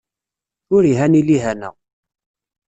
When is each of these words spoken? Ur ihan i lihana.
Ur 0.75 0.83
ihan 0.91 1.13
i 1.19 1.21
lihana. 1.27 1.69